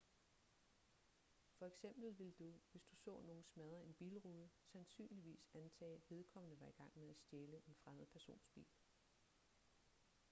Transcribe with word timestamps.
for 1.59 1.65
eksempel 1.65 2.17
ville 2.17 2.33
du 2.39 2.59
hvis 2.71 2.83
du 2.83 2.95
så 2.95 3.19
nogen 3.21 3.43
smadre 3.43 3.83
en 3.83 3.93
bilrude 3.93 4.49
sandsynligvis 4.71 5.47
antage 5.53 5.95
at 5.95 6.09
vedkommende 6.09 6.59
var 6.59 6.67
i 6.67 6.71
gang 6.77 6.91
med 6.97 7.09
at 7.09 7.17
stjæle 7.17 7.61
en 7.67 7.75
fremmed 7.75 8.05
persons 8.05 8.47
bil 8.55 8.67